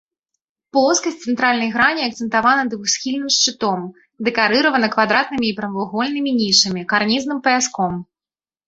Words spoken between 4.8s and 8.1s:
квадратнымі і прамавугольнымі нішамі, карнізным паяском.